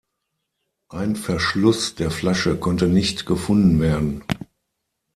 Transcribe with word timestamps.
Ein 0.89 1.15
Verschluss 1.15 1.93
der 1.93 2.09
Flasche 2.09 2.57
konnte 2.57 2.87
nicht 2.87 3.27
gefunden 3.27 3.79
werden. 3.79 4.23